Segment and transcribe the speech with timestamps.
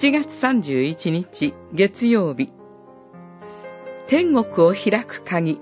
[0.00, 2.50] 7月31日月曜日
[4.08, 5.60] 天国を開く鍵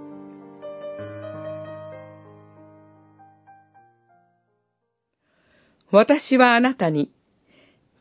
[5.90, 7.10] 私はあなたに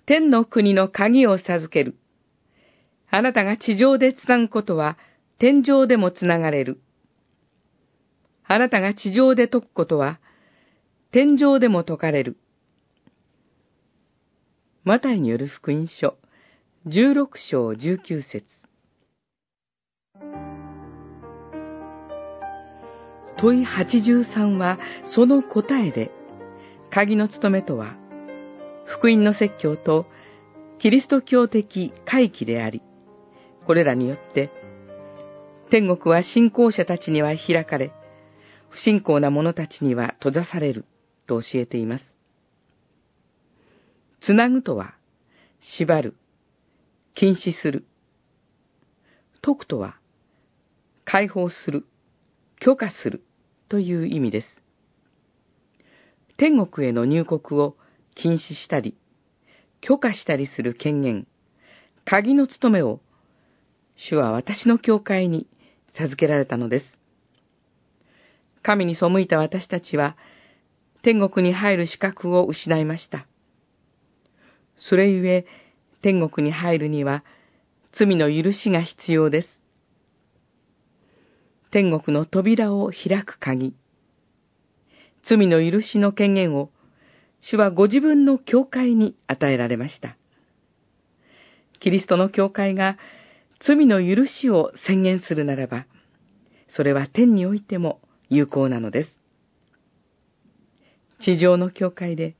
[0.05, 1.95] 天の国の鍵を授ける。
[3.09, 4.97] あなたが地上でつなぐことは
[5.39, 6.79] 天上でもつながれる。
[8.45, 10.19] あなたが地上で解くことは
[11.11, 12.37] 天上でも解かれる。
[14.85, 16.17] マタイによる福音書、
[16.87, 18.45] 16章19節
[23.37, 26.11] 問い83はその答えで、
[26.91, 27.97] 鍵の務めとは、
[28.85, 30.05] 福音の説教と
[30.79, 32.81] キリスト教的回帰であり、
[33.65, 34.49] これらによって、
[35.69, 37.91] 天国は信仰者たちには開かれ、
[38.69, 40.85] 不信仰な者たちには閉ざされる
[41.27, 42.18] と教えています。
[44.21, 44.95] つなぐとは、
[45.61, 46.15] 縛る、
[47.15, 47.85] 禁止する。
[49.41, 49.97] 解くとは、
[51.05, 51.85] 解放する、
[52.59, 53.23] 許可する
[53.69, 54.63] という意味です。
[56.35, 57.77] 天国への入国を
[58.15, 58.97] 禁止したり、
[59.81, 61.25] 許可したりする権限、
[62.03, 62.99] 鍵の務めを、
[63.95, 65.47] 主は私の教会に
[65.89, 66.99] 授けられたのです。
[68.63, 70.17] 神に背いた私たちは、
[71.03, 73.25] 天国に入る資格を失いました。
[74.79, 75.45] それゆえ、
[76.01, 77.23] 天国に入るには、
[77.91, 79.61] 罪の許しが必要です。
[81.71, 83.75] 天国の扉を開く鍵、
[85.23, 86.71] 罪の許しの権限を、
[87.41, 90.17] 主はご自分の教会に与えられました。
[91.79, 92.97] キリストの教会が
[93.59, 95.85] 罪の許しを宣言するならば、
[96.67, 97.99] それは天においても
[98.29, 99.19] 有効なのです。
[101.19, 102.35] 地上の教会で、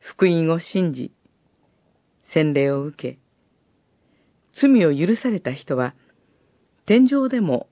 [0.00, 1.12] 福音を信じ、
[2.34, 3.18] 洗礼を受け、
[4.52, 5.94] 罪を許された人は、
[6.84, 7.68] 天上でも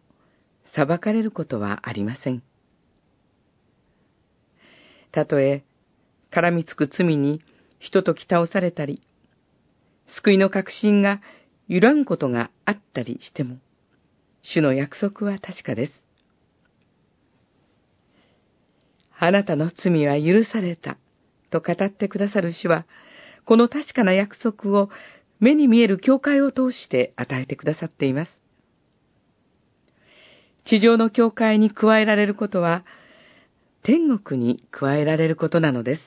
[0.65, 2.45] 裁かれることはありません。
[5.11, 5.65] たとえ、
[6.31, 7.43] 絡みつく罪に
[7.81, 9.03] 人とき倒されたり、
[10.07, 11.21] 救いの確信が
[11.67, 13.59] 揺らんことがあったりしても、
[14.43, 15.93] 主の約束は確かです。
[19.19, 20.99] あなたの罪は許された、
[21.51, 22.87] と語ってくださる主は、
[23.45, 24.91] この確かな約束を
[25.41, 28.43] 目に見える教会を通して与えてくださっています。
[30.65, 32.85] 地上の教会に加えられることは、
[33.83, 36.03] 天国に加えられることなのです。